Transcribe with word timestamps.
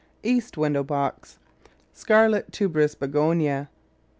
East 0.23 0.57
Window 0.57 0.83
box. 0.83 1.37
Scarlet 1.93 2.51
Tuberous 2.51 2.95
Begonia. 2.95 3.69